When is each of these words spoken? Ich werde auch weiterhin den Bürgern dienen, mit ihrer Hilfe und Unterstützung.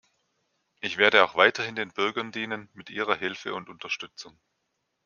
Ich 0.79 0.97
werde 0.97 1.23
auch 1.23 1.35
weiterhin 1.35 1.75
den 1.75 1.91
Bürgern 1.91 2.31
dienen, 2.31 2.69
mit 2.73 2.89
ihrer 2.89 3.13
Hilfe 3.13 3.53
und 3.53 3.69
Unterstützung. 3.69 4.35